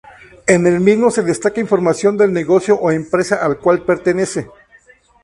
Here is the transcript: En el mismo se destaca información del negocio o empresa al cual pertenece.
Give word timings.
En 0.47 0.65
el 0.65 0.79
mismo 0.79 1.11
se 1.11 1.21
destaca 1.21 1.61
información 1.61 2.17
del 2.17 2.33
negocio 2.33 2.73
o 2.73 2.89
empresa 2.89 3.35
al 3.45 3.59
cual 3.59 3.85
pertenece. 3.85 4.49